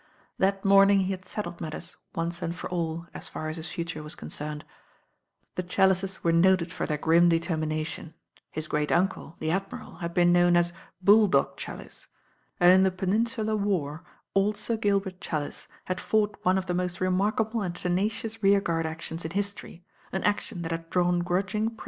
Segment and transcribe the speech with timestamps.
[0.39, 4.01] That morning he had settled matters once and for an as far as his future
[4.01, 4.65] was concerned.
[5.53, 8.15] The Chal lices were noted for their grim determination.
[8.49, 10.63] His f rut' ^^f ^^^"''^'^ hcen known a.
[11.05, 12.07] "BuU dog ChaUicc,;
[12.59, 14.03] and in the Peninsular war
[14.33, 18.87] old Sir Gilbert ChaUice had fought one of the most remark able and tenacious rearguard
[18.87, 21.71] actions in history, an ;rntsel^^^^ ^^^«^""^ Na.